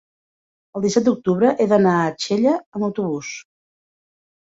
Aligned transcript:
El 0.79 0.83
disset 0.85 1.05
d'octubre 1.09 1.53
he 1.59 1.69
d'anar 1.75 1.93
a 2.01 2.09
Xella 2.27 2.57
amb 2.65 2.91
autobús. 2.91 3.39